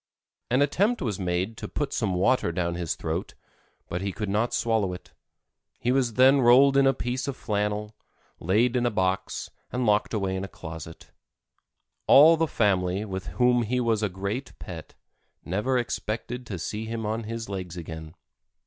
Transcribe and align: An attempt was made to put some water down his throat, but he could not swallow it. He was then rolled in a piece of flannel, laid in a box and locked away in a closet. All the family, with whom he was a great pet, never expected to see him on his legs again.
An 0.49 0.63
attempt 0.63 0.99
was 1.03 1.19
made 1.19 1.57
to 1.57 1.67
put 1.67 1.93
some 1.93 2.15
water 2.15 2.51
down 2.51 2.73
his 2.73 2.95
throat, 2.95 3.35
but 3.87 4.01
he 4.01 4.11
could 4.11 4.29
not 4.29 4.51
swallow 4.51 4.93
it. 4.93 5.13
He 5.79 5.91
was 5.91 6.15
then 6.15 6.41
rolled 6.41 6.75
in 6.75 6.87
a 6.87 6.93
piece 6.95 7.27
of 7.27 7.37
flannel, 7.37 7.95
laid 8.39 8.75
in 8.75 8.87
a 8.87 8.89
box 8.89 9.51
and 9.71 9.85
locked 9.85 10.15
away 10.15 10.35
in 10.35 10.43
a 10.43 10.47
closet. 10.47 11.11
All 12.07 12.35
the 12.35 12.47
family, 12.47 13.05
with 13.05 13.27
whom 13.37 13.61
he 13.61 13.79
was 13.79 14.01
a 14.01 14.09
great 14.09 14.57
pet, 14.57 14.95
never 15.45 15.77
expected 15.77 16.47
to 16.47 16.57
see 16.57 16.85
him 16.85 17.05
on 17.05 17.25
his 17.25 17.47
legs 17.47 17.77
again. 17.77 18.15